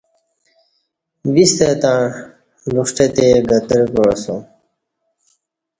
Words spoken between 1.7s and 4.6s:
تݩع لُݜٹہ تے گترہ کعاسوم